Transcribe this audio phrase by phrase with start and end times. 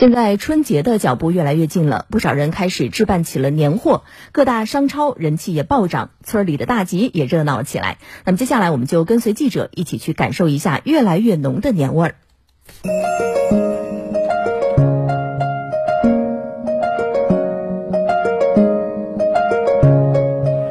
[0.00, 7.98] 现在春节的脚步越来越近了，不少人开始置办起了年货，各大商超人气也暴涨，村里的大集也热闹起来。
[8.24, 12.14] 那么接下来我们就跟随记者一起去感受一下越来越浓的年味儿。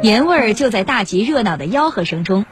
[0.01, 2.45] 年味儿就在大集热闹的吆喝声中。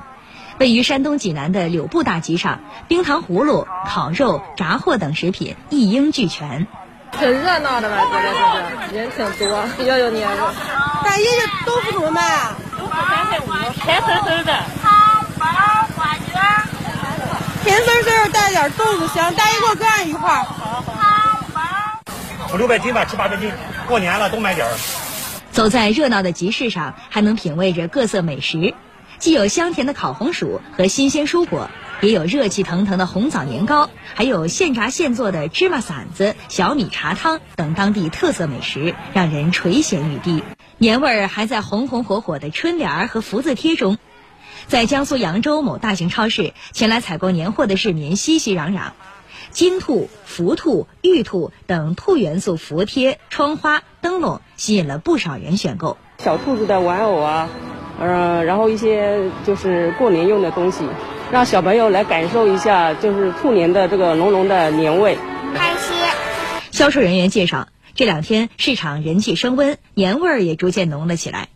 [0.60, 6.66] 位于山东济南的柳埠大集上，冰糖葫芦、烤肉、炸货等食品一应俱全，
[7.12, 8.04] 挺热闹的吧？
[8.12, 8.34] 这个
[8.90, 10.38] 是人挺多，比较有年味。
[11.04, 12.56] 大爷这豆腐怎么卖啊？
[12.80, 14.54] 豆腐三块五，甜丝丝的。
[14.82, 15.46] 糖包
[15.96, 16.42] 花卷，
[17.64, 19.36] 甜丝丝带点豆子香。
[19.36, 20.44] 大爷给我搁上一块儿。
[20.44, 20.84] 糖
[21.54, 21.62] 包
[22.52, 23.52] 五六百斤吧，七八百斤。
[23.88, 24.74] 过年了，多买点儿。
[25.52, 28.74] 走在热闹的集市上，还能品味着各色美食。
[29.20, 31.70] 既有香甜的烤红薯和新鲜蔬果，
[32.02, 40.44] 也有热气腾腾的红枣年糕，还有现炸现做的芝麻馓子、小米茶汤等当地特色美食，让人垂涎欲滴。
[40.78, 43.98] 年味儿还在红红火火的春联儿和福字贴中。
[44.68, 48.92] 在江苏扬州某大型超市，前来采购年货的市民熙熙攘攘，
[49.50, 55.98] 金兔、福兔、玉兔等兔元素福贴、窗花、灯笼吸引了不少人选购。
[56.20, 57.50] 小兔子的玩偶啊。
[58.00, 60.84] 嗯，然后一些就是过年用的东西，
[61.32, 65.18] 让小朋友来感受一下，就是兔年的这个浓浓的年味。
[65.56, 65.96] 开心。
[66.72, 71.48] 销售人员介绍，这两天市场人气升温，年味儿也逐渐浓了起来，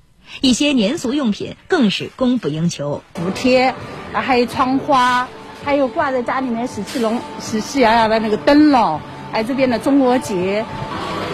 [0.41, 3.03] 一些年俗用品更是供不应求。
[3.13, 3.75] 福贴，
[4.13, 5.27] 啊，还有窗花，
[5.63, 8.99] 还有挂在家里面喜气龙、喜气洋洋的那个灯笼，
[9.31, 10.65] 还有这边的中国结，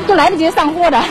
[0.05, 1.01] 都来得及上货的。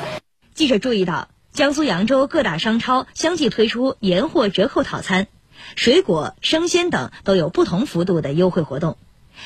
[0.54, 1.28] 记者注意到。
[1.58, 5.26] 江苏扬州各大商超相继推出年货折扣套餐，
[5.74, 8.96] 水果、生鲜等都有不同幅度的优惠活动，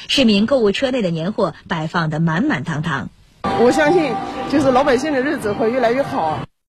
[0.09, 3.09] 市民购物车内的年货摆放得满满当当。
[3.61, 4.13] 我相信，
[4.51, 6.41] 就是老百姓的日子会越来越好。